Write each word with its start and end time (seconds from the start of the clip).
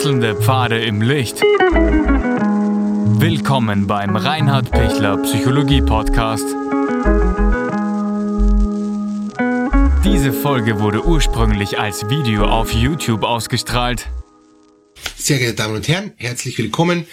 Wechselnde 0.00 0.34
Pfade 0.34 0.82
im 0.82 1.02
Licht. 1.02 1.42
Willkommen 3.20 3.86
beim 3.86 4.16
Reinhard 4.16 4.70
Pichler 4.70 5.18
Psychologie 5.18 5.82
Podcast. 5.82 6.46
Diese 10.02 10.32
Folge 10.32 10.80
wurde 10.80 11.04
ursprünglich 11.04 11.78
als 11.78 12.08
Video 12.08 12.46
auf 12.46 12.72
YouTube 12.72 13.24
ausgestrahlt. 13.24 14.06
Sehr 15.18 15.36
geehrte 15.36 15.56
Damen 15.56 15.76
und 15.76 15.86
Herren, 15.86 16.14
herzlich 16.16 16.56
willkommen 16.56 17.04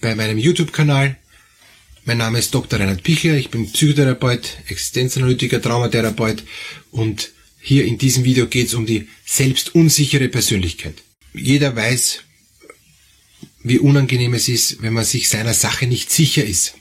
bei 0.00 0.14
meinem 0.14 0.38
YouTube-Kanal. 0.38 1.16
Mein 2.04 2.18
Name 2.18 2.38
ist 2.38 2.54
Dr. 2.54 2.78
Reinhard 2.78 3.02
Pichler, 3.02 3.34
ich 3.34 3.50
bin 3.50 3.72
Psychotherapeut, 3.72 4.58
Existenzanalytiker, 4.68 5.60
Traumatherapeut 5.60 6.44
und 6.92 7.32
hier 7.58 7.84
in 7.86 7.98
diesem 7.98 8.22
Video 8.22 8.46
geht 8.46 8.68
es 8.68 8.74
um 8.74 8.86
die 8.86 9.08
selbstunsichere 9.24 10.28
Persönlichkeit. 10.28 10.94
Jeder 11.34 11.74
weiß, 11.74 12.20
wie 13.66 13.80
unangenehm 13.80 14.32
es 14.34 14.48
ist, 14.48 14.80
wenn 14.80 14.92
man 14.92 15.04
sich 15.04 15.28
seiner 15.28 15.52
Sache 15.52 15.88
nicht 15.88 16.12
sicher 16.12 16.44
ist. 16.44 16.74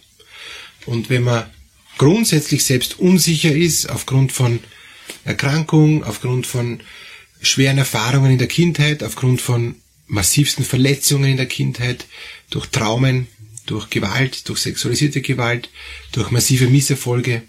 Und 0.85 1.09
wenn 1.09 1.23
man 1.23 1.49
grundsätzlich 1.97 2.63
selbst 2.63 2.99
unsicher 2.99 3.51
ist, 3.51 3.89
aufgrund 3.89 4.31
von 4.31 4.59
Erkrankung, 5.23 6.03
aufgrund 6.03 6.45
von 6.45 6.81
schweren 7.41 7.79
Erfahrungen 7.79 8.33
in 8.33 8.37
der 8.37 8.47
Kindheit, 8.47 9.01
aufgrund 9.01 9.41
von 9.41 9.77
massivsten 10.05 10.63
Verletzungen 10.63 11.31
in 11.31 11.37
der 11.37 11.47
Kindheit, 11.47 12.05
durch 12.51 12.67
Traumen, 12.67 13.25
durch 13.65 13.89
Gewalt, 13.89 14.47
durch 14.47 14.59
sexualisierte 14.59 15.21
Gewalt, 15.21 15.69
durch 16.11 16.29
massive 16.29 16.67
Misserfolge, 16.67 17.41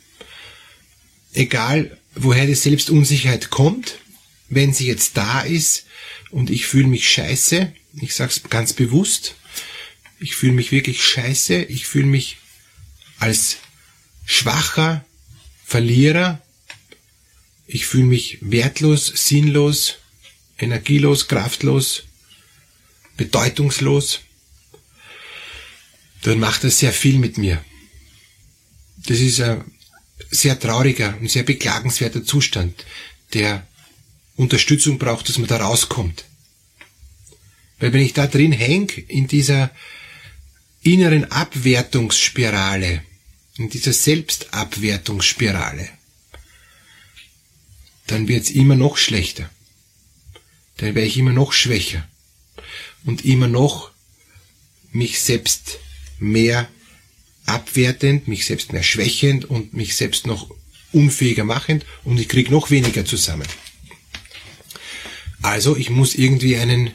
egal 1.34 1.98
woher 2.15 2.47
die 2.47 2.55
Selbstunsicherheit 2.55 3.51
kommt, 3.51 3.98
wenn 4.48 4.73
sie 4.73 4.87
jetzt 4.87 5.19
da 5.19 5.43
ist 5.43 5.84
und 6.31 6.48
ich 6.48 6.65
fühle 6.65 6.87
mich 6.87 7.06
scheiße, 7.06 7.71
ich 8.00 8.14
sag's 8.14 8.42
ganz 8.48 8.72
bewusst, 8.72 9.34
ich 10.19 10.34
fühle 10.34 10.52
mich 10.52 10.72
wirklich 10.72 11.05
scheiße, 11.05 11.62
ich 11.64 11.86
fühle 11.86 12.06
mich 12.06 12.38
als 13.19 13.58
schwacher 14.25 15.05
Verlierer, 15.64 16.41
ich 17.66 17.86
fühle 17.86 18.05
mich 18.05 18.38
wertlos, 18.41 19.06
sinnlos, 19.06 19.97
energielos, 20.58 21.28
kraftlos, 21.28 22.05
bedeutungslos, 23.16 24.20
dann 26.22 26.38
macht 26.38 26.64
das 26.64 26.78
sehr 26.78 26.92
viel 26.92 27.19
mit 27.19 27.38
mir. 27.38 27.64
Das 28.97 29.20
ist 29.20 29.41
ein 29.41 29.64
sehr 30.31 30.58
trauriger 30.58 31.16
und 31.20 31.31
sehr 31.31 31.42
beklagenswerter 31.42 32.25
Zustand, 32.25 32.84
der 33.33 33.66
Unterstützung 34.36 34.98
braucht, 34.98 35.28
dass 35.28 35.38
man 35.38 35.48
da 35.48 35.58
rauskommt. 35.58 36.25
Weil 37.78 37.92
wenn 37.92 38.00
ich 38.00 38.14
da 38.14 38.27
drin 38.27 38.52
häng, 38.52 38.88
in 39.08 39.27
dieser 39.27 39.70
inneren 40.82 41.30
Abwertungsspirale, 41.30 43.02
in 43.58 43.70
dieser 43.70 43.92
Selbstabwertungsspirale, 43.92 45.88
dann 48.06 48.28
wird's 48.28 48.50
immer 48.50 48.77
noch 48.77 48.97
schlechter. 48.97 49.50
Dann 50.77 50.94
werde 50.94 51.08
ich 51.08 51.16
immer 51.16 51.32
noch 51.32 51.52
schwächer 51.52 52.06
und 53.04 53.24
immer 53.24 53.48
noch 53.48 53.91
mich 54.92 55.20
selbst 55.20 55.78
mehr 56.19 56.69
abwertend, 57.47 58.28
mich 58.28 58.47
selbst 58.47 58.72
mehr 58.72 58.82
schwächend 58.82 59.44
und 59.44 59.74
mich 59.74 59.97
selbst 59.97 60.27
noch 60.27 60.50
unfähiger 60.92 61.44
machend 61.44 61.84
und 62.04 62.19
ich 62.19 62.28
krieg 62.28 62.50
noch 62.50 62.70
weniger 62.70 63.04
zusammen. 63.04 63.47
Also 65.42 65.77
ich 65.77 65.91
muss 65.91 66.14
irgendwie 66.14 66.56
einen 66.56 66.92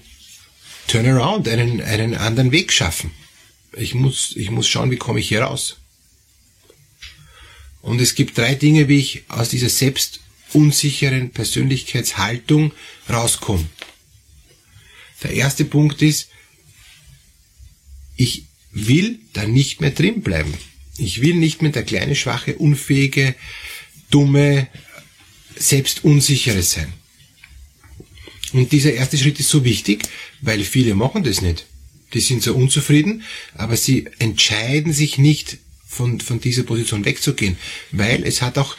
Turnaround, 0.91 1.47
einen, 1.47 1.81
einen 1.81 2.15
anderen 2.15 2.51
Weg 2.51 2.73
schaffen. 2.73 3.11
Ich 3.71 3.95
muss, 3.95 4.35
ich 4.35 4.51
muss 4.51 4.67
schauen, 4.67 4.91
wie 4.91 4.97
komme 4.97 5.21
ich 5.21 5.29
hier 5.29 5.43
raus. 5.43 5.77
Und 7.81 8.01
es 8.01 8.13
gibt 8.13 8.37
drei 8.37 8.55
Dinge, 8.55 8.89
wie 8.89 8.99
ich 8.99 9.23
aus 9.29 9.47
dieser 9.47 9.69
selbst 9.69 10.19
unsicheren 10.51 11.29
Persönlichkeitshaltung 11.29 12.73
rauskomme. 13.09 13.69
Der 15.23 15.31
erste 15.31 15.63
Punkt 15.63 16.01
ist, 16.01 16.27
ich 18.17 18.47
will 18.71 19.19
da 19.31 19.45
nicht 19.47 19.79
mehr 19.79 19.91
drin 19.91 20.21
bleiben. 20.21 20.53
Ich 20.97 21.21
will 21.21 21.35
nicht 21.35 21.61
mehr 21.61 21.71
der 21.71 21.83
kleine, 21.83 22.15
schwache, 22.17 22.57
unfähige, 22.57 23.33
dumme, 24.09 24.67
selbst 25.55 26.03
unsichere 26.03 26.63
sein. 26.63 26.91
Und 28.53 28.71
dieser 28.71 28.93
erste 28.93 29.17
Schritt 29.17 29.39
ist 29.39 29.49
so 29.49 29.63
wichtig, 29.63 30.03
weil 30.41 30.63
viele 30.63 30.95
machen 30.95 31.23
das 31.23 31.41
nicht. 31.41 31.65
Die 32.13 32.19
sind 32.19 32.43
so 32.43 32.53
unzufrieden, 32.53 33.23
aber 33.55 33.77
sie 33.77 34.07
entscheiden 34.19 34.91
sich 34.91 35.17
nicht, 35.17 35.57
von, 35.91 36.21
von 36.21 36.39
dieser 36.39 36.63
Position 36.63 37.03
wegzugehen, 37.03 37.57
weil 37.91 38.23
es 38.23 38.41
hat 38.41 38.57
auch 38.57 38.77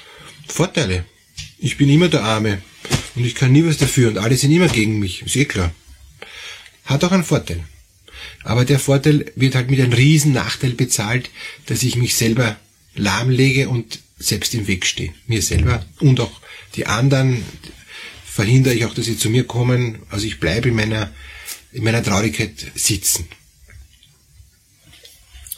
Vorteile. 0.49 1.05
Ich 1.59 1.77
bin 1.77 1.91
immer 1.91 2.09
der 2.09 2.25
Arme 2.25 2.63
und 3.15 3.25
ich 3.27 3.35
kann 3.35 3.53
nie 3.53 3.65
was 3.67 3.77
dafür 3.77 4.09
und 4.09 4.19
alle 4.19 4.37
sind 4.37 4.51
immer 4.51 4.69
gegen 4.69 4.99
mich, 4.99 5.23
ist 5.23 5.37
eh 5.37 5.45
klar. 5.45 5.75
Hat 6.87 7.05
auch 7.05 7.13
einen 7.13 7.23
Vorteil. 7.23 7.63
Aber 8.45 8.65
der 8.65 8.79
Vorteil 8.79 9.31
wird 9.37 9.55
halt 9.55 9.71
mit 9.71 9.79
einem 9.79 9.93
riesen 9.93 10.33
Nachteil 10.33 10.73
bezahlt, 10.73 11.29
dass 11.67 11.83
ich 11.83 11.97
mich 11.97 12.15
selber 12.15 12.57
lahmlege 12.95 13.69
und 13.69 14.01
selbst 14.19 14.55
im 14.55 14.67
Weg 14.67 14.87
stehe. 14.87 15.13
Mir 15.27 15.43
selber 15.43 15.85
und 16.01 16.19
auch 16.19 16.41
die 16.77 16.87
anderen 16.87 17.45
verhindere 18.33 18.75
ich 18.75 18.87
auch, 18.87 18.95
dass 18.95 19.05
sie 19.05 19.19
zu 19.19 19.29
mir 19.29 19.45
kommen. 19.45 19.99
Also 20.11 20.27
ich 20.27 20.41
bleibe 20.41 20.69
in 20.69 20.75
meiner, 20.75 21.13
in 21.73 21.85
meiner 21.85 22.03
Traurigkeit 22.03 22.73
sitzen. 22.75 23.29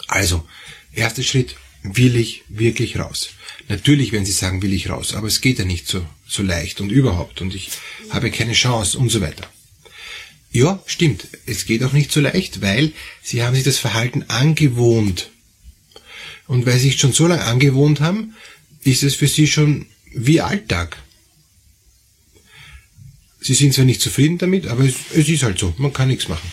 Also, 0.09 0.47
erster 0.93 1.23
Schritt, 1.23 1.57
will 1.83 2.17
ich 2.17 2.43
wirklich 2.49 2.99
raus. 2.99 3.31
Natürlich 3.69 4.13
werden 4.13 4.25
Sie 4.25 4.33
sagen, 4.33 4.63
will 4.63 4.73
ich 4.73 4.91
raus, 4.91 5.15
aber 5.15 5.27
es 5.27 5.41
geht 5.41 5.59
ja 5.59 5.65
nicht 5.65 5.87
so, 5.87 6.05
so 6.27 6.43
leicht 6.43 6.81
und 6.81 6.91
überhaupt 6.91 7.41
und 7.41 7.55
ich 7.55 7.71
habe 8.11 8.31
keine 8.31 8.53
Chance 8.53 8.99
und 8.99 9.11
so 9.11 9.21
weiter. 9.21 9.49
Ja, 10.51 10.83
stimmt. 10.87 11.27
Es 11.47 11.67
geht 11.67 11.83
auch 11.83 11.93
nicht 11.93 12.13
so 12.13 12.21
leicht, 12.21 12.61
weil 12.61 12.93
sie 13.23 13.43
haben 13.43 13.55
sich 13.55 13.65
das 13.65 13.79
Verhalten 13.79 14.25
angewohnt. 14.29 15.31
Und 16.47 16.67
weil 16.67 16.79
sie 16.79 16.91
sich 16.91 17.01
schon 17.01 17.13
so 17.13 17.27
lange 17.27 17.45
angewohnt 17.45 18.01
haben, 18.01 18.35
ist 18.83 19.03
es 19.03 19.15
für 19.15 19.27
sie 19.27 19.47
schon 19.47 19.87
wie 20.13 20.41
Alltag. 20.41 20.97
Sie 23.45 23.55
sind 23.55 23.75
zwar 23.75 23.85
nicht 23.85 24.01
zufrieden 24.01 24.39
damit, 24.39 24.67
aber 24.67 24.85
es, 24.85 24.95
es 25.15 25.29
ist 25.29 25.45
halt 25.45 25.59
so. 25.59 25.73
Man 25.77 25.93
kann 25.93 26.09
nichts 26.09 26.29
machen. 26.29 26.51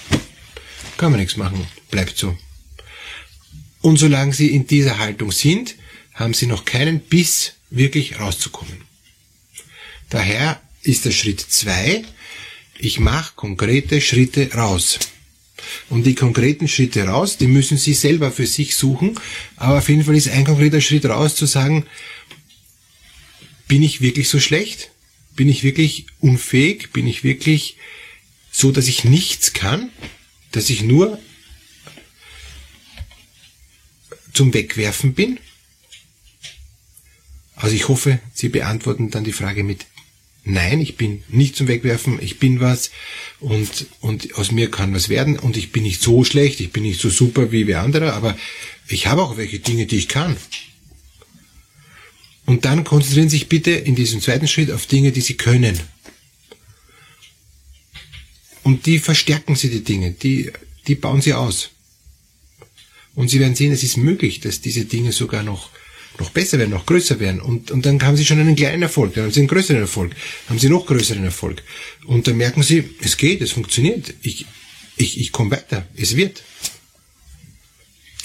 Kann 0.97 1.11
man 1.11 1.19
nichts 1.19 1.37
machen. 1.37 1.65
Bleibt 1.89 2.17
so. 2.17 2.37
Und 3.81 3.97
solange 3.97 4.33
sie 4.33 4.53
in 4.53 4.67
dieser 4.67 4.99
Haltung 4.99 5.31
sind, 5.31 5.75
haben 6.13 6.35
sie 6.35 6.45
noch 6.45 6.65
keinen 6.65 6.99
Biss, 6.99 7.53
wirklich 7.69 8.19
rauszukommen. 8.19 8.81
Daher 10.09 10.61
ist 10.83 11.05
der 11.05 11.11
Schritt 11.11 11.39
zwei 11.39 12.03
ich 12.83 12.99
mache 12.99 13.33
konkrete 13.35 14.01
Schritte 14.01 14.51
raus. 14.53 14.99
Und 15.89 16.03
die 16.03 16.15
konkreten 16.15 16.67
Schritte 16.67 17.03
raus, 17.03 17.37
die 17.37 17.47
müssen 17.47 17.77
Sie 17.77 17.93
selber 17.93 18.31
für 18.31 18.47
sich 18.47 18.75
suchen. 18.75 19.19
Aber 19.55 19.77
auf 19.77 19.89
jeden 19.89 20.03
Fall 20.03 20.15
ist 20.15 20.29
ein 20.29 20.45
konkreter 20.45 20.81
Schritt 20.81 21.05
raus 21.05 21.35
zu 21.35 21.45
sagen, 21.45 21.85
bin 23.67 23.83
ich 23.83 24.01
wirklich 24.01 24.27
so 24.27 24.39
schlecht? 24.39 24.90
Bin 25.41 25.49
ich 25.49 25.63
wirklich 25.63 26.05
unfähig? 26.19 26.91
Bin 26.93 27.07
ich 27.07 27.23
wirklich 27.23 27.75
so, 28.51 28.71
dass 28.71 28.87
ich 28.87 29.05
nichts 29.05 29.53
kann? 29.53 29.89
Dass 30.51 30.69
ich 30.69 30.83
nur 30.83 31.17
zum 34.33 34.53
Wegwerfen 34.53 35.15
bin? 35.15 35.39
Also 37.55 37.75
ich 37.75 37.87
hoffe, 37.87 38.19
Sie 38.35 38.49
beantworten 38.49 39.09
dann 39.09 39.23
die 39.23 39.31
Frage 39.31 39.63
mit 39.63 39.87
Nein, 40.43 40.79
ich 40.79 40.95
bin 40.95 41.23
nicht 41.27 41.55
zum 41.55 41.67
Wegwerfen, 41.67 42.21
ich 42.21 42.37
bin 42.37 42.59
was 42.59 42.91
und, 43.39 43.87
und 43.99 44.35
aus 44.35 44.51
mir 44.51 44.69
kann 44.69 44.93
was 44.93 45.09
werden 45.09 45.39
und 45.39 45.57
ich 45.57 45.71
bin 45.71 45.81
nicht 45.81 46.03
so 46.03 46.23
schlecht, 46.23 46.59
ich 46.59 46.71
bin 46.71 46.83
nicht 46.83 47.01
so 47.01 47.09
super 47.09 47.51
wie 47.51 47.65
wer 47.65 47.81
andere, 47.81 48.13
aber 48.13 48.37
ich 48.87 49.07
habe 49.07 49.23
auch 49.23 49.37
welche 49.37 49.57
Dinge, 49.57 49.87
die 49.87 49.97
ich 49.97 50.07
kann. 50.07 50.37
Und 52.51 52.65
dann 52.65 52.83
konzentrieren 52.83 53.29
Sie 53.29 53.37
sich 53.37 53.47
bitte 53.47 53.71
in 53.71 53.95
diesem 53.95 54.19
zweiten 54.19 54.45
Schritt 54.45 54.71
auf 54.71 54.85
Dinge, 54.85 55.13
die 55.13 55.21
Sie 55.21 55.35
können. 55.35 55.79
Und 58.61 58.85
die 58.87 58.99
verstärken 58.99 59.55
Sie 59.55 59.69
die 59.69 59.85
Dinge, 59.85 60.11
die, 60.11 60.51
die 60.85 60.95
bauen 60.95 61.21
Sie 61.21 61.33
aus. 61.33 61.69
Und 63.15 63.29
Sie 63.29 63.39
werden 63.39 63.55
sehen, 63.55 63.71
es 63.71 63.83
ist 63.83 63.95
möglich, 63.95 64.41
dass 64.41 64.59
diese 64.59 64.83
Dinge 64.83 65.13
sogar 65.13 65.43
noch 65.43 65.69
noch 66.19 66.31
besser 66.31 66.59
werden, 66.59 66.71
noch 66.71 66.85
größer 66.85 67.21
werden. 67.21 67.39
Und, 67.39 67.71
und 67.71 67.85
dann 67.85 68.03
haben 68.03 68.17
sie 68.17 68.25
schon 68.25 68.41
einen 68.41 68.57
kleinen 68.57 68.81
Erfolg, 68.81 69.13
dann 69.13 69.23
haben 69.23 69.31
sie 69.31 69.39
einen 69.39 69.47
größeren 69.47 69.79
Erfolg, 69.79 70.13
haben 70.49 70.59
sie 70.59 70.67
noch 70.67 70.85
größeren 70.85 71.23
Erfolg. 71.23 71.63
Und 72.05 72.27
dann 72.27 72.35
merken 72.35 72.63
sie, 72.63 72.83
es 73.01 73.15
geht, 73.15 73.41
es 73.41 73.53
funktioniert, 73.53 74.13
ich, 74.21 74.45
ich, 74.97 75.21
ich 75.21 75.31
komme 75.31 75.51
weiter, 75.51 75.87
es 75.95 76.17
wird. 76.17 76.43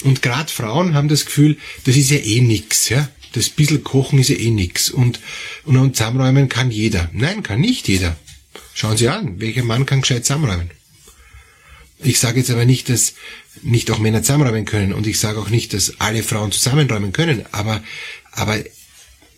Und 0.03 0.21
gerade 0.21 0.51
Frauen 0.51 0.95
haben 0.95 1.07
das 1.07 1.25
Gefühl, 1.25 1.57
das 1.85 1.95
ist 1.95 2.11
ja 2.11 2.17
eh 2.17 2.41
nix, 2.41 2.89
ja. 2.89 3.09
Das 3.33 3.49
bisschen 3.49 3.83
Kochen 3.83 4.19
ist 4.19 4.29
ja 4.29 4.37
eh 4.37 4.49
nix. 4.49 4.89
Und, 4.89 5.19
und, 5.65 5.77
und 5.77 5.95
zusammenräumen 5.95 6.49
kann 6.49 6.71
jeder. 6.71 7.09
Nein, 7.13 7.43
kann 7.43 7.61
nicht 7.61 7.87
jeder. 7.87 8.15
Schauen 8.73 8.97
Sie 8.97 9.07
an, 9.07 9.39
welcher 9.39 9.63
Mann 9.63 9.85
kann 9.85 10.01
gescheit 10.01 10.25
zusammenräumen? 10.25 10.69
Ich 11.99 12.19
sage 12.19 12.39
jetzt 12.39 12.51
aber 12.51 12.65
nicht, 12.65 12.89
dass 12.89 13.15
nicht 13.63 13.89
auch 13.89 13.97
Männer 13.97 14.21
zusammenräumen 14.21 14.65
können 14.65 14.93
und 14.93 15.07
ich 15.07 15.19
sage 15.19 15.39
auch 15.39 15.49
nicht, 15.49 15.73
dass 15.73 15.99
alle 15.99 16.21
Frauen 16.21 16.51
zusammenräumen 16.51 17.11
können, 17.11 17.45
aber, 17.51 17.83
aber 18.31 18.59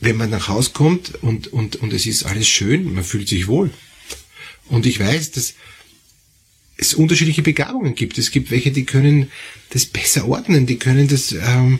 wenn 0.01 0.17
man 0.17 0.29
nach 0.29 0.49
Hause 0.49 0.71
kommt 0.73 1.15
und, 1.23 1.47
und, 1.47 1.77
und 1.77 1.93
es 1.93 2.05
ist 2.05 2.23
alles 2.23 2.47
schön, 2.47 2.93
man 2.93 3.03
fühlt 3.03 3.29
sich 3.29 3.47
wohl. 3.47 3.71
Und 4.67 4.85
ich 4.85 4.99
weiß, 4.99 5.31
dass 5.31 5.53
es 6.77 6.93
unterschiedliche 6.93 7.41
Begabungen 7.41 7.95
gibt. 7.95 8.17
Es 8.17 8.31
gibt 8.31 8.51
welche, 8.51 8.71
die 8.71 8.85
können 8.85 9.31
das 9.71 9.85
besser 9.85 10.27
ordnen, 10.27 10.65
die 10.65 10.79
können 10.79 11.07
das 11.07 11.33
ähm, 11.33 11.79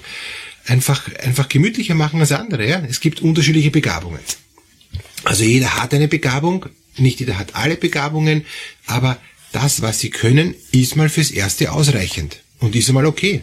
einfach, 0.69 1.13
einfach 1.15 1.49
gemütlicher 1.49 1.95
machen 1.95 2.19
als 2.19 2.31
andere. 2.31 2.67
Ja? 2.67 2.83
Es 2.87 2.99
gibt 2.99 3.21
unterschiedliche 3.21 3.71
Begabungen. 3.71 4.19
Also 5.23 5.43
jeder 5.43 5.75
hat 5.75 5.93
eine 5.93 6.07
Begabung, 6.07 6.67
nicht 6.97 7.19
jeder 7.19 7.37
hat 7.37 7.55
alle 7.55 7.75
Begabungen, 7.75 8.45
aber 8.85 9.19
das, 9.51 9.81
was 9.81 9.99
sie 9.99 10.11
können, 10.11 10.55
ist 10.71 10.95
mal 10.95 11.09
fürs 11.09 11.31
Erste 11.31 11.71
ausreichend 11.71 12.41
und 12.59 12.75
ist 12.75 12.87
einmal 12.87 13.05
okay. 13.05 13.41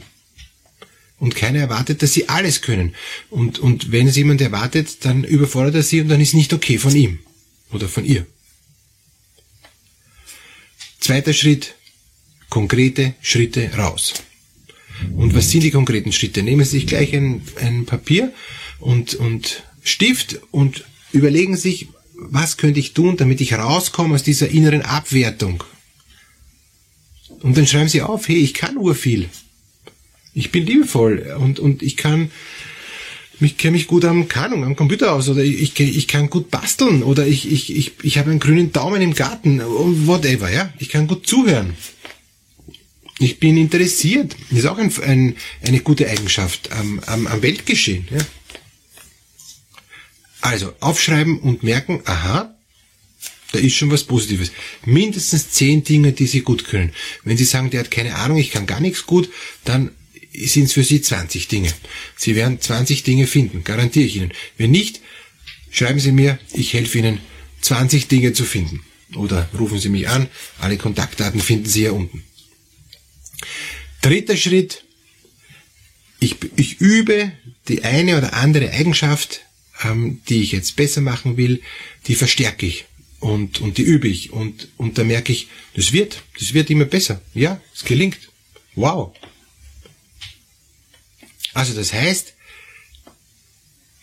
Und 1.19 1.35
keiner 1.35 1.61
erwartet, 1.61 2.03
dass 2.03 2.13
sie 2.13 2.29
alles 2.29 2.61
können. 2.61 2.95
Und, 3.31 3.59
und 3.59 3.91
wenn 3.91 4.07
es 4.07 4.17
jemand 4.17 4.41
erwartet, 4.41 5.05
dann 5.05 5.25
überfordert 5.25 5.75
er 5.75 5.83
sie 5.83 6.03
und 6.03 6.09
dann 6.09 6.21
ist 6.21 6.35
nicht 6.35 6.53
okay 6.53 6.79
von 6.79 6.95
ihm 6.95 7.19
oder 7.73 7.89
von 7.89 8.05
ihr. 8.05 8.27
Zweiter 11.01 11.33
Schritt, 11.33 11.75
konkrete 12.51 13.15
Schritte 13.23 13.71
raus. 13.77 14.15
Und 15.17 15.35
was 15.35 15.51
sind 15.51 15.63
die 15.63 15.71
konkreten 15.71 16.13
Schritte? 16.13 16.43
Nehmen 16.43 16.65
Sie 16.65 16.79
sich 16.79 16.87
gleich 16.87 17.15
ein, 17.15 17.43
ein 17.61 17.85
Papier 17.85 18.33
und, 18.79 19.15
und 19.15 19.63
Stift 19.83 20.41
und 20.51 20.85
überlegen 21.13 21.57
sich, 21.57 21.89
was 22.15 22.57
könnte 22.57 22.81
ich 22.81 22.95
tun, 22.95 23.17
damit 23.17 23.41
ich 23.41 23.55
rauskomme 23.55 24.15
aus 24.15 24.23
dieser 24.23 24.49
inneren 24.49 24.83
Abwertung. 24.83 25.63
Und 27.41 27.57
dann 27.57 27.67
schreiben 27.67 27.89
Sie 27.89 28.03
auf, 28.03 28.29
hey, 28.29 28.37
ich 28.37 28.55
kann 28.55 28.77
urviel. 28.77 29.29
Ich 30.35 30.51
bin 30.51 30.67
liebevoll 30.67 31.35
und, 31.39 31.59
und 31.59 31.83
ich 31.83 31.97
kann, 31.97 32.31
ich 33.41 33.57
kenne 33.57 33.73
mich 33.73 33.87
gut 33.87 34.05
am 34.05 34.29
Kanung, 34.29 34.65
am 34.65 34.77
Computer 34.77 35.13
aus 35.13 35.29
oder 35.29 35.43
ich, 35.43 35.79
ich 35.79 36.09
kann 36.09 36.31
gut 36.31 36.51
basteln 36.51 37.03
oder 37.03 37.27
ich, 37.27 37.51
ich, 37.51 37.75
ich, 37.75 37.93
ich 38.03 38.19
habe 38.19 38.31
einen 38.31 38.41
grünen 38.41 38.73
Daumen 38.73 39.01
im 39.01 39.15
Garten, 39.15 39.61
whatever, 40.07 40.51
ja. 40.51 40.73
Ich 40.79 40.89
kann 40.89 41.07
gut 41.07 41.27
zuhören. 41.27 41.75
Ich 43.19 43.39
bin 43.39 43.57
interessiert. 43.57 44.37
Das 44.51 44.61
ist 44.61 44.67
auch 44.67 44.79
ein, 44.79 44.93
ein, 45.03 45.37
eine 45.63 45.81
gute 45.81 46.09
Eigenschaft 46.09 46.71
am, 46.73 47.01
am, 47.07 47.27
am 47.27 47.43
Weltgeschehen. 47.43 48.07
Ja. 48.11 48.19
Also 50.43 50.75
aufschreiben 50.81 51.41
und 51.41 51.63
merken, 51.63 52.03
aha, 52.05 52.55
da 53.53 53.59
ist 53.59 53.75
schon 53.75 53.91
was 53.91 54.05
Positives. 54.05 54.53
Mindestens 54.85 55.51
zehn 55.51 55.83
Dinge, 55.83 56.13
die 56.13 56.27
Sie 56.27 56.41
gut 56.41 56.67
können. 56.67 56.93
Wenn 57.25 57.37
Sie 57.37 57.45
sagen, 57.45 57.71
der 57.71 57.81
hat 57.81 57.91
keine 57.91 58.17
Ahnung, 58.17 58.37
ich 58.37 58.51
kann 58.51 58.67
gar 58.67 58.81
nichts 58.81 59.07
gut, 59.07 59.31
dann 59.65 59.93
sind 60.33 60.65
es 60.65 60.75
für 60.75 60.85
Sie 60.85 61.01
20 61.01 61.49
Dinge. 61.49 61.73
Sie 62.17 62.37
werden 62.37 62.61
20 62.61 63.03
Dinge 63.03 63.27
finden, 63.27 63.65
garantiere 63.65 64.05
ich 64.05 64.17
Ihnen. 64.17 64.33
Wenn 64.59 64.73
nicht, 64.73 65.01
schreiben 65.71 66.01
Sie 66.01 66.13
mir, 66.13 66.39
ich 66.53 66.75
helfe 66.75 66.99
Ihnen, 66.99 67.21
20 67.63 68.09
Dinge 68.09 68.33
zu 68.33 68.45
finden. 68.45 68.83
Oder 69.15 69.49
rufen 69.59 69.79
Sie 69.79 69.89
mich 69.89 70.09
an, 70.09 70.29
alle 70.59 70.77
Kontaktdaten 70.77 71.41
finden 71.41 71.67
Sie 71.67 71.81
hier 71.81 71.95
unten. 71.95 72.25
Dritter 74.03 74.37
Schritt, 74.37 74.85
ich, 76.21 76.37
ich 76.57 76.81
übe 76.81 77.33
die 77.69 77.85
eine 77.85 78.17
oder 78.19 78.35
andere 78.35 78.71
Eigenschaft, 78.71 79.41
ähm, 79.83 80.23
die 80.29 80.43
ich 80.43 80.53
jetzt 80.53 80.77
besser 80.77 81.01
machen 81.01 81.37
will, 81.37 81.61
die 82.07 82.15
verstärke 82.15 82.67
ich 82.67 82.87
und, 83.21 83.61
und 83.61 83.79
die 83.79 83.83
übe 83.83 84.09
ich 84.09 84.33
und, 84.33 84.69
und 84.77 84.99
da 84.99 85.05
merke 85.05 85.33
ich, 85.33 85.49
das 85.75 85.93
wird, 85.93 86.23
das 86.39 86.55
wird 86.55 86.71
immer 86.71 86.85
besser. 86.85 87.21
Ja, 87.35 87.61
es 87.75 87.85
gelingt. 87.85 88.19
Wow. 88.75 89.15
Also 91.55 91.75
das 91.75 91.93
heißt, 91.93 92.35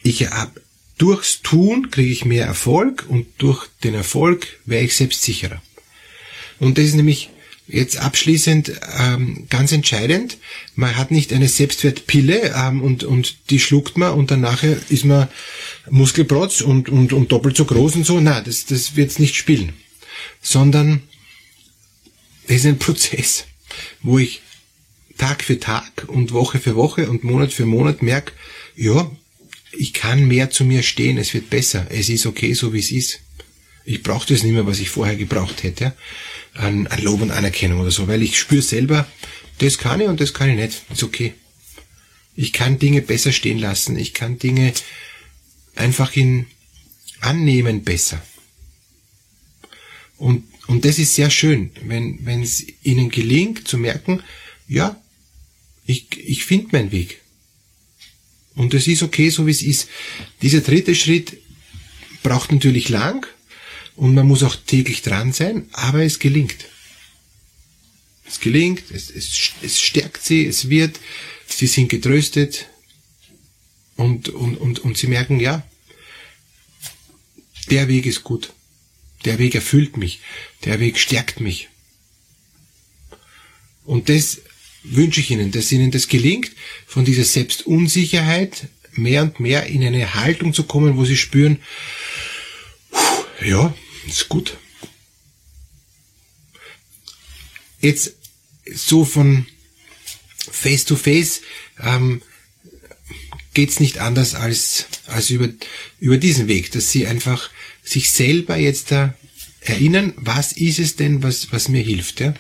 ich 0.04 0.28
hab, 0.28 0.60
durchs 0.98 1.42
Tun 1.42 1.92
kriege 1.92 2.12
ich 2.12 2.26
mehr 2.26 2.46
Erfolg 2.46 3.06
und 3.08 3.28
durch 3.38 3.68
den 3.84 3.94
Erfolg 3.94 4.60
wäre 4.66 4.84
ich 4.84 4.96
selbstsicherer. 4.96 5.62
Und 6.60 6.78
das 6.78 6.86
ist 6.86 6.96
nämlich 6.96 7.30
jetzt 7.68 7.98
abschließend 7.98 8.74
ähm, 9.00 9.48
ganz 9.50 9.72
entscheidend. 9.72 10.38
Man 10.76 10.98
hat 10.98 11.12
nicht 11.12 11.32
eine 11.34 11.48
Selbstwertpille 11.48 12.54
ähm, 12.56 12.82
und, 12.82 13.04
und 13.04 13.50
die 13.50 13.60
schluckt 13.60 13.98
man 13.98 14.14
und 14.14 14.32
danach 14.32 14.64
ist 14.64 15.06
man 15.06 15.30
Muskelprotz 15.90 16.62
und, 16.62 16.90
und, 16.90 17.14
und 17.14 17.32
doppelt 17.32 17.56
so 17.56 17.66
groß 17.66 17.96
und 17.96 18.06
so. 18.06 18.20
Na, 18.20 18.42
das, 18.42 18.66
das 18.66 18.96
wird's 18.96 19.20
nicht 19.20 19.36
spielen. 19.36 19.74
Sondern 20.42 21.04
es 22.48 22.58
ist 22.58 22.66
ein 22.66 22.80
Prozess, 22.80 23.46
wo 24.02 24.20
ich 24.20 24.42
Tag 25.18 25.44
für 25.44 25.60
Tag 25.60 26.06
und 26.08 26.34
Woche 26.34 26.60
für 26.60 26.76
Woche 26.76 27.10
und 27.10 27.24
Monat 27.24 27.54
für 27.54 27.66
Monat 27.66 28.02
merke, 28.02 28.34
ja, 28.76 29.10
ich 29.72 29.94
kann 29.94 30.28
mehr 30.28 30.50
zu 30.50 30.66
mir 30.66 30.84
stehen, 30.84 31.18
es 31.18 31.34
wird 31.34 31.50
besser, 31.50 31.88
es 31.90 32.10
ist 32.10 32.26
okay, 32.26 32.54
so 32.54 32.74
wie 32.74 32.80
es 32.80 32.92
ist. 32.92 33.20
Ich 33.86 34.04
brauche 34.04 34.28
das 34.28 34.44
nicht 34.44 34.54
mehr, 34.54 34.66
was 34.66 34.80
ich 34.80 34.90
vorher 34.90 35.16
gebraucht 35.16 35.64
hätte, 35.64 35.94
an, 36.54 36.88
an 36.88 37.02
Lob 37.02 37.22
und 37.22 37.32
Anerkennung 37.32 37.82
oder 37.82 37.92
so, 37.92 38.08
weil 38.08 38.22
ich 38.22 38.40
spüre 38.40 38.62
selber, 38.62 39.08
das 39.58 39.78
kann 39.78 40.02
ich 40.02 40.08
und 40.08 40.20
das 40.22 40.34
kann 40.34 40.50
ich 40.50 40.56
nicht, 40.56 40.82
ist 40.92 41.04
okay. 41.04 41.34
Ich 42.36 42.54
kann 42.54 42.80
Dinge 42.80 43.02
besser 43.02 43.32
stehen 43.32 43.60
lassen, 43.60 43.98
ich 43.98 44.14
kann 44.14 44.40
Dinge 44.40 44.74
einfach 45.76 46.16
in 46.16 46.48
Annehmen 47.20 47.84
besser. 47.84 48.22
Und, 50.18 50.44
und 50.68 50.86
das 50.86 51.00
ist 51.00 51.16
sehr 51.16 51.30
schön, 51.30 51.72
wenn, 51.84 52.26
wenn 52.26 52.42
es 52.42 52.66
ihnen 52.84 53.10
gelingt 53.10 53.68
zu 53.68 53.78
merken, 53.78 54.24
ja, 54.68 55.00
ich, 55.86 56.08
ich 56.18 56.46
finde 56.46 56.70
meinen 56.72 56.92
Weg. 56.92 57.22
Und 58.56 58.74
es 58.74 58.88
ist 58.88 59.04
okay, 59.04 59.30
so 59.30 59.48
wie 59.48 59.52
es 59.52 59.62
ist. 59.62 59.90
Dieser 60.42 60.62
dritte 60.62 60.96
Schritt 60.96 61.38
braucht 62.22 62.52
natürlich 62.52 62.90
lang 62.90 63.28
und 63.96 64.14
man 64.14 64.28
muss 64.28 64.44
auch 64.44 64.56
täglich 64.56 65.02
dran 65.02 65.34
sein, 65.34 65.68
aber 65.72 66.04
es 66.04 66.20
gelingt. 66.20 66.66
Es 68.26 68.40
gelingt, 68.40 68.90
es, 68.92 69.10
es, 69.10 69.52
es 69.62 69.82
stärkt 69.82 70.24
sie, 70.24 70.46
es 70.46 70.70
wird, 70.70 71.00
sie 71.48 71.68
sind 71.68 71.90
getröstet 71.90 72.68
und, 73.96 74.30
und, 74.30 74.58
und, 74.58 74.80
und 74.80 74.98
sie 74.98 75.08
merken, 75.08 75.40
ja, 75.40 75.68
der 77.70 77.88
Weg 77.88 78.06
ist 78.06 78.24
gut. 78.24 78.54
Der 79.26 79.40
Weg 79.40 79.56
erfüllt 79.56 79.98
mich. 79.98 80.20
Der 80.66 80.80
Weg 80.80 80.98
stärkt 80.98 81.40
mich. 81.40 81.70
Und 83.86 84.10
das 84.10 84.42
wünsche 84.84 85.22
ich 85.22 85.32
Ihnen, 85.32 85.52
dass 85.52 85.72
Ihnen 85.72 85.92
das 85.92 86.08
gelingt, 86.08 86.52
von 86.86 87.06
dieser 87.06 87.24
Selbstunsicherheit 87.24 88.68
mehr 88.94 89.24
und 89.24 89.40
mehr 89.40 89.66
in 89.68 89.84
eine 89.84 90.14
Haltung 90.14 90.54
zu 90.54 90.64
kommen, 90.64 90.98
wo 90.98 91.06
Sie 91.06 91.18
spüren, 91.18 91.60
ja, 93.44 93.74
ist 94.08 94.30
gut. 94.30 94.58
Jetzt 97.80 98.14
so 98.74 99.04
von 99.06 99.46
Face 100.38 100.86
to 100.86 100.96
Face 100.96 101.42
ähm, 101.80 102.22
geht's 103.54 103.80
nicht 103.80 104.00
anders 104.00 104.36
als 104.36 104.86
als 105.08 105.30
über 105.30 105.50
über 106.00 106.18
diesen 106.18 106.48
Weg, 106.48 106.72
dass 106.72 106.92
Sie 106.92 107.08
einfach 107.08 107.50
sich 107.84 108.12
selber 108.12 108.58
jetzt 108.58 108.92
da 108.92 109.14
erinnern, 109.62 110.14
was 110.16 110.54
ist 110.54 110.80
es 110.80 110.96
denn, 110.96 111.24
was 111.24 111.52
was 111.52 111.68
mir 111.68 111.82
hilft, 111.82 112.20
ja? 112.20 112.34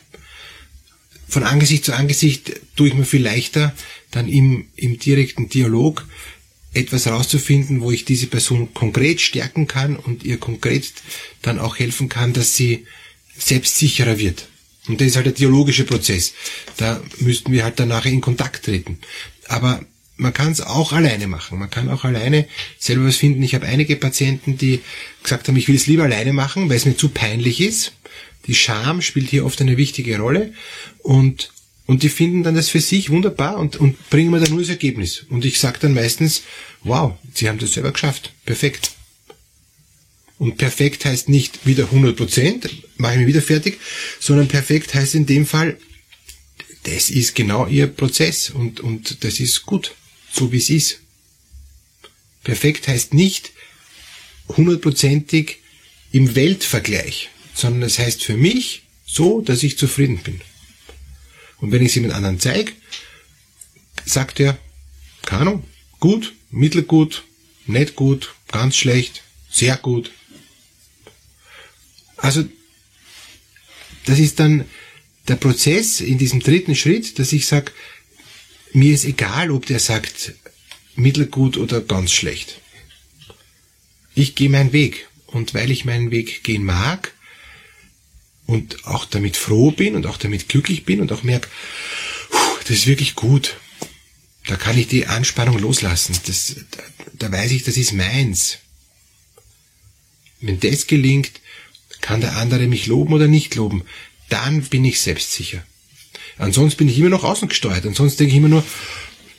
von 1.34 1.44
Angesicht 1.44 1.84
zu 1.84 1.94
Angesicht 1.94 2.62
tue 2.76 2.90
ich 2.90 2.94
mir 2.94 3.06
viel 3.06 3.24
leichter, 3.24 3.74
dann 4.12 4.30
im, 4.30 4.68
im 4.76 5.00
direkten 5.00 5.50
Dialog 5.50 6.06
etwas 6.74 7.06
herauszufinden, 7.06 7.82
wo 7.82 7.92
ich 7.92 8.06
diese 8.06 8.28
Person 8.28 8.74
konkret 8.74 9.22
stärken 9.22 9.68
kann 9.68 9.96
und 9.96 10.24
ihr 10.24 10.38
konkret 10.38 10.92
dann 11.42 11.60
auch 11.60 11.78
helfen 11.78 12.10
kann, 12.10 12.34
dass 12.34 12.56
sie 12.56 12.86
selbstsicherer 13.38 14.18
wird. 14.18 14.48
Und 14.88 15.00
das 15.00 15.10
ist 15.10 15.16
halt 15.16 15.28
der 15.28 15.34
dialogische 15.34 15.86
Prozess. 15.86 16.34
Da 16.78 17.02
müssten 17.20 17.52
wir 17.52 17.64
halt 17.64 17.80
danach 17.80 18.06
in 18.06 18.22
Kontakt 18.22 18.66
treten. 18.66 19.00
Aber 19.48 19.86
man 20.18 20.34
kann 20.34 20.52
es 20.52 20.62
auch 20.62 20.92
alleine 20.92 21.28
machen. 21.28 21.58
Man 21.58 21.70
kann 21.70 21.90
auch 21.90 22.04
alleine 22.04 22.48
selber 22.78 23.06
was 23.06 23.16
finden. 23.16 23.44
Ich 23.44 23.56
habe 23.56 23.66
einige 23.66 23.96
Patienten, 23.96 24.58
die 24.58 24.82
gesagt 25.24 25.48
haben, 25.48 25.56
ich 25.56 25.68
will 25.68 25.76
es 25.76 25.88
lieber 25.88 26.04
alleine 26.04 26.34
machen, 26.34 26.70
weil 26.70 26.78
es 26.78 26.86
mir 26.86 26.98
zu 26.98 27.10
peinlich 27.10 27.62
ist. 27.62 27.94
Die 28.48 28.56
Scham 28.56 29.02
spielt 29.02 29.30
hier 29.30 29.46
oft 29.46 29.62
eine 29.62 29.78
wichtige 29.78 30.18
Rolle 30.20 30.54
und 31.00 31.53
und 31.86 32.04
die 32.04 32.10
finden 32.10 32.44
dann 32.44 32.56
das 32.56 32.70
für 32.70 32.80
sich 32.80 33.10
wunderbar 33.10 33.58
und, 33.58 33.76
und 33.76 34.10
bringen 34.10 34.32
mir 34.32 34.40
dann 34.40 34.52
nur 34.52 34.62
das 34.62 34.70
Ergebnis. 34.70 35.26
Und 35.30 35.46
ich 35.46 35.60
sage 35.60 35.80
dann 35.80 35.94
meistens, 35.94 36.44
wow, 36.82 37.16
sie 37.34 37.50
haben 37.50 37.60
das 37.60 37.74
selber 37.74 37.92
geschafft. 37.92 38.34
Perfekt. 38.46 38.92
Und 40.38 40.58
perfekt 40.58 41.06
heißt 41.06 41.30
nicht 41.30 41.66
wieder 41.66 41.86
100 41.86 42.16
Prozent, 42.16 42.70
mache 42.98 43.14
ich 43.14 43.20
mich 43.20 43.28
wieder 43.28 43.42
fertig, 43.42 43.80
sondern 44.20 44.48
perfekt 44.48 44.94
heißt 44.94 45.16
in 45.16 45.26
dem 45.26 45.46
Fall, 45.46 45.78
das 46.84 47.10
ist 47.10 47.36
genau 47.36 47.68
ihr 47.68 47.88
Prozess 47.88 48.50
und, 48.50 48.82
und 48.82 49.24
das 49.24 49.40
ist 49.40 49.66
gut, 49.66 49.96
so 50.32 50.52
wie 50.52 50.58
es 50.58 50.70
ist. 50.70 51.00
Perfekt 52.44 52.88
heißt 52.88 53.14
nicht 53.14 53.52
hundertprozentig 54.50 55.60
im 56.12 56.36
Weltvergleich 56.36 57.30
sondern 57.54 57.84
es 57.84 58.00
heißt 58.00 58.24
für 58.24 58.38
mich 58.38 58.84
so, 59.06 59.42
dass 59.42 59.64
ich 59.64 59.78
zufrieden 59.78 60.18
bin. 60.18 60.42
Und 61.64 61.72
wenn 61.72 61.82
ich 61.82 61.88
es 61.88 61.96
jemand 61.96 62.14
anderen 62.14 62.42
zeige, 62.42 62.74
sagt 64.04 64.42
er, 64.42 64.60
keine 65.22 65.44
Ahnung, 65.44 65.64
gut, 66.02 66.34
mittelgut, 66.52 67.24
nicht 67.68 67.96
gut, 67.96 68.36
ganz 68.52 68.76
schlecht, 68.76 69.24
sehr 69.50 69.78
gut. 69.78 70.12
Also, 72.18 72.44
das 74.04 74.20
ist 74.20 74.42
dann 74.42 74.66
der 75.30 75.38
Prozess 75.38 76.02
in 76.02 76.18
diesem 76.18 76.42
dritten 76.42 76.76
Schritt, 76.76 77.18
dass 77.18 77.32
ich 77.32 77.48
sage, 77.48 77.72
mir 78.74 78.94
ist 78.94 79.06
egal, 79.06 79.50
ob 79.50 79.66
der 79.66 79.80
sagt 79.80 80.34
mittelgut 80.98 81.56
oder 81.56 81.80
ganz 81.80 82.12
schlecht. 82.12 82.60
Ich 84.16 84.36
gehe 84.36 84.50
meinen 84.50 84.74
Weg. 84.74 85.08
Und 85.28 85.54
weil 85.54 85.72
ich 85.72 85.86
meinen 85.86 86.12
Weg 86.12 86.44
gehen 86.44 86.66
mag 86.66 87.14
und 88.46 88.86
auch 88.86 89.06
damit 89.06 89.38
froh 89.38 89.72
bin 89.72 89.96
und 89.96 90.06
auch 90.06 90.18
damit 90.18 90.50
glücklich 90.50 90.86
bin 90.86 91.02
und 91.02 91.12
auch 91.12 91.24
merke, 91.24 91.50
das 92.62 92.72
ist 92.72 92.88
wirklich 92.88 93.16
gut. 93.16 93.58
Da 94.48 94.56
kann 94.56 94.78
ich 94.78 94.88
die 94.88 95.08
Anspannung 95.08 95.58
loslassen. 95.58 96.18
Das, 96.26 96.56
da, 96.72 96.84
da 97.14 97.32
weiß 97.32 97.52
ich, 97.52 97.64
das 97.64 97.78
ist 97.78 97.94
meins. 97.94 98.58
Wenn 100.42 100.60
das 100.60 100.88
gelingt, 100.88 101.32
kann 102.02 102.22
der 102.22 102.36
andere 102.36 102.68
mich 102.68 102.88
loben 102.88 103.14
oder 103.14 103.28
nicht 103.28 103.56
loben. 103.56 103.84
Dann 104.30 104.64
bin 104.64 104.84
ich 104.84 105.00
selbstsicher. 105.00 105.64
Ansonsten 106.38 106.80
bin 106.80 106.90
ich 106.90 107.00
immer 107.00 107.10
noch 107.10 107.24
außen 107.24 107.48
gesteuert. 107.48 107.86
Ansonsten 107.86 108.20
denke 108.20 108.32
ich 108.32 108.38
immer 108.38 108.50
nur, 108.50 108.64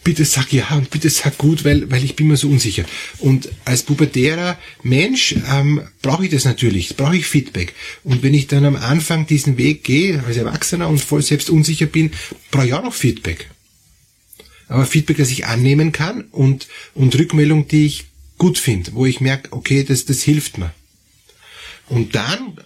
bitte 0.04 0.24
sag 0.24 0.52
ja 0.52 0.68
und 0.76 0.90
bitte 0.90 1.08
sag 1.10 1.38
gut, 1.38 1.64
weil, 1.64 1.90
weil 1.90 2.04
ich 2.04 2.14
bin 2.14 2.28
mir 2.28 2.36
so 2.36 2.48
unsicher. 2.48 2.84
Und 3.18 3.48
als 3.64 3.82
pubertärer 3.82 4.58
Mensch 4.82 5.34
ähm, 5.50 5.82
brauche 6.02 6.26
ich 6.26 6.30
das 6.30 6.44
natürlich, 6.44 6.96
brauche 6.96 7.16
ich 7.16 7.26
Feedback. 7.26 7.74
Und 8.04 8.22
wenn 8.22 8.34
ich 8.34 8.46
dann 8.46 8.66
am 8.66 8.76
Anfang 8.76 9.26
diesen 9.26 9.56
Weg 9.56 9.82
gehe, 9.82 10.22
als 10.24 10.36
Erwachsener 10.36 10.88
und 10.88 11.00
voll 11.00 11.22
selbst 11.22 11.50
unsicher 11.50 11.86
bin, 11.86 12.12
brauche 12.50 12.66
ich 12.66 12.74
auch 12.74 12.84
noch 12.84 12.94
Feedback. 12.94 13.48
Aber 14.68 14.86
Feedback, 14.86 15.16
das 15.16 15.30
ich 15.30 15.46
annehmen 15.46 15.92
kann 15.92 16.22
und, 16.30 16.68
und 16.94 17.18
Rückmeldung, 17.18 17.66
die 17.68 17.86
ich 17.86 18.04
gut 18.38 18.58
finde, 18.58 18.92
wo 18.94 19.06
ich 19.06 19.20
merke, 19.20 19.52
okay, 19.52 19.84
das, 19.84 20.04
das 20.04 20.22
hilft 20.22 20.58
mir. 20.58 20.72
Und 21.88 22.14
dann 22.14 22.58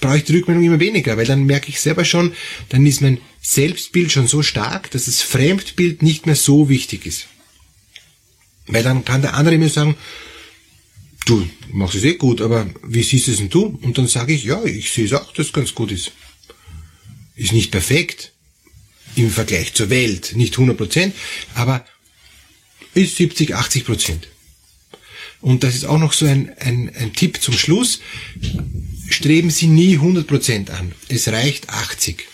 brauche 0.00 0.18
ich 0.18 0.24
die 0.24 0.36
Rückmeldung 0.36 0.64
immer 0.64 0.80
weniger, 0.80 1.16
weil 1.16 1.26
dann 1.26 1.44
merke 1.44 1.68
ich 1.68 1.80
selber 1.80 2.04
schon, 2.04 2.34
dann 2.68 2.84
ist 2.86 3.00
mein 3.00 3.20
Selbstbild 3.40 4.12
schon 4.12 4.26
so 4.26 4.42
stark, 4.42 4.90
dass 4.90 5.06
das 5.06 5.22
Fremdbild 5.22 6.02
nicht 6.02 6.26
mehr 6.26 6.36
so 6.36 6.68
wichtig 6.68 7.06
ist. 7.06 7.26
Weil 8.66 8.82
dann 8.82 9.04
kann 9.04 9.22
der 9.22 9.34
andere 9.34 9.56
mir 9.56 9.70
sagen, 9.70 9.96
du 11.24 11.48
machst 11.72 11.94
es 11.94 12.04
eh 12.04 12.14
gut, 12.14 12.40
aber 12.40 12.68
wie 12.86 13.02
siehst 13.02 13.28
du 13.28 13.32
es 13.32 13.38
denn 13.38 13.48
du? 13.48 13.78
Und 13.82 13.96
dann 13.96 14.06
sage 14.06 14.34
ich, 14.34 14.44
ja, 14.44 14.62
ich 14.64 14.92
sehe 14.92 15.06
es 15.06 15.12
auch, 15.14 15.32
dass 15.32 15.46
es 15.46 15.52
ganz 15.52 15.74
gut 15.74 15.90
ist. 15.90 16.12
Ist 17.34 17.52
nicht 17.52 17.70
perfekt 17.70 18.32
im 19.16 19.30
Vergleich 19.30 19.72
zur 19.74 19.90
Welt, 19.90 20.32
nicht 20.36 20.56
100% 20.56 21.12
aber 21.54 21.84
ist 22.94 23.16
70, 23.16 23.54
80 23.54 23.84
Prozent. 23.84 24.28
Und 25.40 25.62
das 25.62 25.74
ist 25.74 25.84
auch 25.84 25.98
noch 25.98 26.12
so 26.12 26.26
ein, 26.26 26.52
ein, 26.58 26.90
ein 26.94 27.12
Tipp 27.12 27.40
zum 27.40 27.54
Schluss 27.54 28.00
streben 29.08 29.50
Sie 29.50 29.66
nie 29.66 29.98
100% 29.98 30.70
an. 30.70 30.92
Es 31.08 31.28
reicht 31.28 31.70
80. 31.70 32.24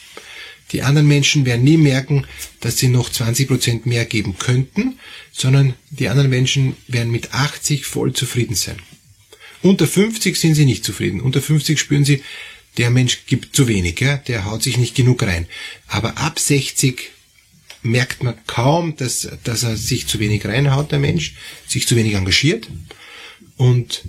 Die 0.72 0.82
anderen 0.82 1.06
Menschen 1.06 1.46
werden 1.46 1.62
nie 1.62 1.76
merken, 1.76 2.26
dass 2.60 2.78
sie 2.78 2.88
noch 2.88 3.10
20% 3.10 3.82
mehr 3.84 4.04
geben 4.06 4.38
könnten, 4.38 4.98
sondern 5.30 5.74
die 5.90 6.08
anderen 6.08 6.30
Menschen 6.30 6.76
werden 6.88 7.12
mit 7.12 7.32
80 7.32 7.84
voll 7.84 8.12
zufrieden 8.12 8.56
sein. 8.56 8.78
Unter 9.62 9.86
50 9.86 10.36
sind 10.36 10.54
sie 10.54 10.64
nicht 10.64 10.84
zufrieden. 10.84 11.20
Unter 11.20 11.40
50 11.40 11.78
spüren 11.78 12.04
sie, 12.04 12.22
der 12.76 12.90
Mensch 12.90 13.26
gibt 13.26 13.54
zu 13.54 13.68
wenig, 13.68 14.00
ja? 14.00 14.16
der 14.16 14.46
haut 14.46 14.62
sich 14.62 14.76
nicht 14.78 14.96
genug 14.96 15.22
rein. 15.22 15.46
Aber 15.86 16.18
ab 16.18 16.40
60 16.40 17.10
merkt 17.82 18.22
man 18.22 18.34
kaum, 18.46 18.96
dass, 18.96 19.28
dass 19.44 19.62
er 19.62 19.76
sich 19.76 20.06
zu 20.06 20.18
wenig 20.18 20.44
reinhaut, 20.44 20.90
der 20.90 20.98
Mensch, 20.98 21.34
sich 21.68 21.86
zu 21.86 21.94
wenig 21.94 22.14
engagiert. 22.14 22.68
Und 23.56 24.02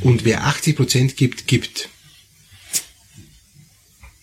und 0.00 0.24
wer 0.24 0.44
80 0.44 0.76
Prozent 0.76 1.16
gibt, 1.16 1.46
gibt 1.46 1.88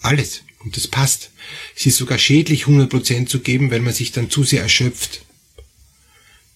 alles. 0.02 0.42
Und 0.64 0.78
das 0.78 0.88
passt. 0.88 1.32
Es 1.76 1.86
ist 1.86 1.98
sogar 1.98 2.18
schädlich, 2.18 2.62
100 2.62 2.90
Prozent 2.90 3.30
zu 3.30 3.40
geben, 3.40 3.72
weil 3.72 3.82
man 3.82 3.94
sich 3.94 4.12
dann 4.12 4.30
zu 4.30 4.44
sehr 4.44 4.62
erschöpft. 4.62 5.22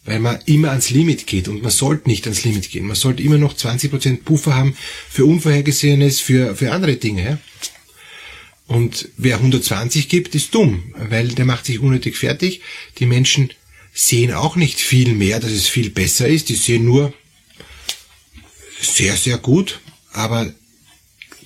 Weil 0.05 0.19
man 0.19 0.39
immer 0.45 0.71
ans 0.71 0.89
Limit 0.89 1.27
geht 1.27 1.47
und 1.47 1.61
man 1.61 1.71
sollte 1.71 2.09
nicht 2.09 2.25
ans 2.25 2.43
Limit 2.43 2.71
gehen. 2.71 2.87
Man 2.87 2.95
sollte 2.95 3.21
immer 3.21 3.37
noch 3.37 3.55
20 3.55 3.91
Prozent 3.91 4.25
Puffer 4.25 4.55
haben 4.55 4.75
für 5.09 5.25
Unvorhergesehenes, 5.25 6.19
für, 6.19 6.55
für 6.55 6.71
andere 6.71 6.95
Dinge. 6.95 7.39
Und 8.65 9.09
wer 9.17 9.37
120 9.37 10.09
gibt, 10.09 10.35
ist 10.35 10.55
dumm, 10.55 10.93
weil 10.95 11.29
der 11.29 11.45
macht 11.45 11.65
sich 11.65 11.79
unnötig 11.79 12.17
fertig. 12.17 12.61
Die 12.99 13.05
Menschen 13.05 13.51
sehen 13.93 14.33
auch 14.33 14.55
nicht 14.55 14.79
viel 14.79 15.13
mehr, 15.13 15.39
dass 15.39 15.51
es 15.51 15.67
viel 15.67 15.89
besser 15.89 16.27
ist. 16.27 16.49
Die 16.49 16.55
sehen 16.55 16.85
nur, 16.85 17.13
sehr, 18.81 19.15
sehr 19.15 19.37
gut, 19.37 19.79
aber 20.11 20.53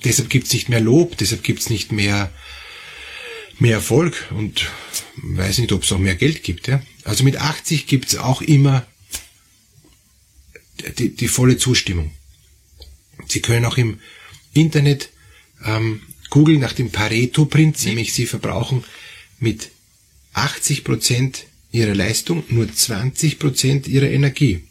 deshalb 0.04 0.30
gibt's 0.30 0.52
nicht 0.52 0.68
mehr 0.68 0.80
Lob, 0.80 1.16
deshalb 1.18 1.42
gibt's 1.42 1.70
nicht 1.70 1.92
mehr, 1.92 2.32
mehr 3.58 3.74
Erfolg 3.74 4.30
und 4.30 4.70
weiß 5.16 5.58
nicht, 5.58 5.72
ob 5.72 5.82
es 5.82 5.92
auch 5.92 5.98
mehr 5.98 6.16
Geld 6.16 6.42
gibt. 6.42 6.68
Ja? 6.68 6.82
Also 7.04 7.24
mit 7.24 7.36
80 7.36 7.86
gibt's 7.86 8.16
auch 8.16 8.42
immer 8.42 8.86
die, 10.98 11.14
die 11.14 11.28
volle 11.28 11.56
Zustimmung. 11.56 12.12
Sie 13.28 13.40
können 13.40 13.64
auch 13.64 13.78
im 13.78 14.00
Internet 14.52 15.10
ähm, 15.64 16.02
googeln 16.30 16.60
nach 16.60 16.72
dem 16.72 16.90
Pareto-Prinzip, 16.90 17.88
nämlich 17.88 18.12
Sie 18.12 18.26
verbrauchen 18.26 18.84
mit 19.38 19.70
80 20.34 20.84
Prozent 20.84 21.46
Ihrer 21.72 21.94
Leistung 21.94 22.44
nur 22.48 22.72
20 22.72 23.38
Prozent 23.38 23.88
Ihrer 23.88 24.10
Energie 24.10 24.64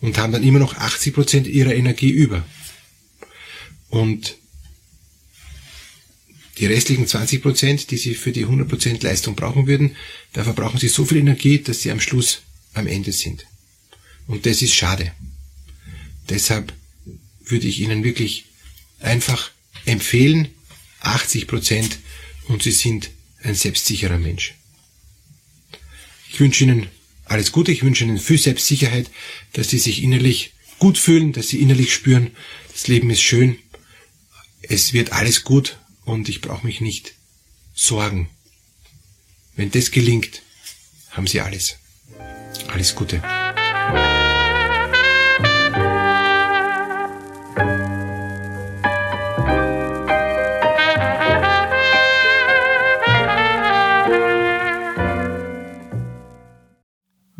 und 0.00 0.18
haben 0.18 0.32
dann 0.32 0.42
immer 0.42 0.58
noch 0.58 0.76
80 0.76 1.14
Prozent 1.14 1.46
ihrer 1.46 1.74
Energie 1.74 2.10
über. 2.10 2.44
Und 3.88 4.36
die 6.58 6.66
restlichen 6.66 7.06
20 7.06 7.42
Prozent, 7.42 7.90
die 7.90 7.96
sie 7.96 8.14
für 8.14 8.32
die 8.32 8.42
100 8.42 8.68
Prozent 8.68 9.02
Leistung 9.02 9.34
brauchen 9.34 9.66
würden, 9.66 9.96
da 10.32 10.44
verbrauchen 10.44 10.78
sie 10.78 10.88
so 10.88 11.04
viel 11.04 11.18
Energie, 11.18 11.58
dass 11.58 11.80
sie 11.80 11.90
am 11.90 12.00
Schluss 12.00 12.42
am 12.74 12.86
Ende 12.86 13.12
sind. 13.12 13.46
Und 14.26 14.46
das 14.46 14.62
ist 14.62 14.74
schade. 14.74 15.12
Deshalb 16.28 16.72
würde 17.44 17.66
ich 17.66 17.80
Ihnen 17.80 18.04
wirklich 18.04 18.44
einfach 19.00 19.50
empfehlen, 19.84 20.48
80 21.00 21.46
Prozent 21.46 21.98
und 22.46 22.62
Sie 22.62 22.70
sind 22.70 23.10
ein 23.42 23.54
selbstsicherer 23.54 24.18
Mensch. 24.18 24.54
Ich 26.30 26.38
wünsche 26.38 26.64
Ihnen 26.64 26.86
alles 27.30 27.52
Gute. 27.52 27.72
Ich 27.72 27.82
wünsche 27.82 28.04
Ihnen 28.04 28.18
viel 28.18 28.38
Selbstsicherheit, 28.38 29.10
dass 29.52 29.70
Sie 29.70 29.78
sich 29.78 30.02
innerlich 30.02 30.52
gut 30.78 30.98
fühlen, 30.98 31.32
dass 31.32 31.48
Sie 31.48 31.60
innerlich 31.60 31.94
spüren, 31.94 32.30
das 32.72 32.88
Leben 32.88 33.10
ist 33.10 33.22
schön, 33.22 33.58
es 34.62 34.92
wird 34.92 35.12
alles 35.12 35.44
gut 35.44 35.78
und 36.04 36.28
ich 36.28 36.40
brauche 36.40 36.66
mich 36.66 36.80
nicht 36.80 37.14
sorgen. 37.74 38.28
Wenn 39.54 39.70
das 39.70 39.90
gelingt, 39.90 40.42
haben 41.10 41.26
Sie 41.26 41.40
alles. 41.40 41.76
Alles 42.68 42.94
Gute. 42.94 43.22